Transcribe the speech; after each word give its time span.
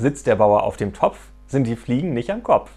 Sitzt 0.00 0.26
der 0.26 0.36
Bauer 0.36 0.62
auf 0.62 0.78
dem 0.78 0.94
Topf, 0.94 1.18
sind 1.46 1.66
die 1.66 1.76
Fliegen 1.76 2.14
nicht 2.14 2.30
am 2.30 2.42
Kopf. 2.42 2.70